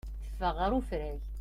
Teffeɣ 0.25 0.53
ɣer 0.57 0.71
ufrag. 0.79 1.19